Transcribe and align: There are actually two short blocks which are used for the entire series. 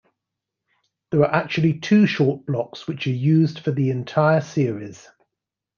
There 1.11 1.21
are 1.21 1.31
actually 1.31 1.79
two 1.79 2.07
short 2.07 2.47
blocks 2.47 2.87
which 2.87 3.05
are 3.05 3.11
used 3.11 3.59
for 3.59 3.69
the 3.69 3.91
entire 3.91 4.41
series. 4.41 5.07